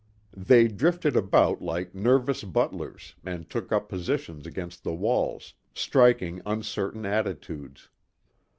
They 0.35 0.67
drifted 0.67 1.15
about 1.15 1.61
like 1.61 1.93
nervous 1.93 2.43
butlers 2.43 3.13
and 3.23 3.47
took 3.47 3.71
up 3.71 3.87
positions 3.87 4.47
against 4.47 4.83
the 4.83 4.95
walls, 4.95 5.53
striking 5.75 6.41
uncertain 6.43 7.05
attitudes. 7.05 7.87